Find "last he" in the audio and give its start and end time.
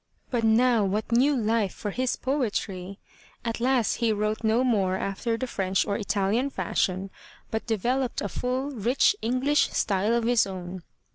3.59-4.11